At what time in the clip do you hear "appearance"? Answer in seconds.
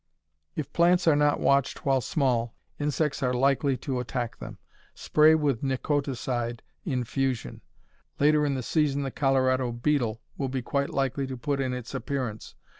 11.93-12.55